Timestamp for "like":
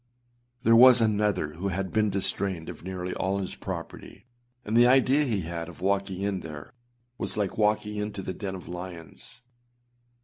7.37-7.55